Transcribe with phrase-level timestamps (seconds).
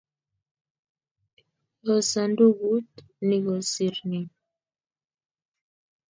[1.85, 2.89] Yoo sandukut
[3.27, 4.25] ni kosir nin